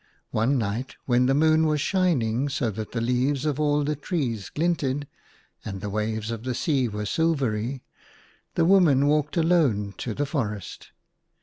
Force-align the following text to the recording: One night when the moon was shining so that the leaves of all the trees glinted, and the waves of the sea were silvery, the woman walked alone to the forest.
One 0.31 0.57
night 0.57 0.95
when 1.05 1.27
the 1.27 1.35
moon 1.35 1.67
was 1.67 1.79
shining 1.79 2.49
so 2.49 2.71
that 2.71 2.91
the 2.91 3.01
leaves 3.01 3.45
of 3.45 3.59
all 3.59 3.83
the 3.83 3.95
trees 3.95 4.49
glinted, 4.49 5.07
and 5.63 5.79
the 5.79 5.91
waves 5.91 6.31
of 6.31 6.41
the 6.43 6.55
sea 6.55 6.87
were 6.87 7.05
silvery, 7.05 7.83
the 8.55 8.65
woman 8.65 9.05
walked 9.05 9.37
alone 9.37 9.93
to 9.99 10.15
the 10.15 10.25
forest. 10.25 10.89